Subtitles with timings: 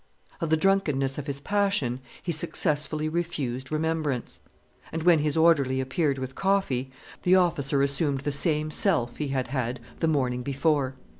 [0.41, 4.39] Of the drunkenness of his passion he successfully refused remembrance.
[4.91, 6.89] And when his orderly appeared with coffee,
[7.21, 10.95] the officer assumed the same self he had had the morning before.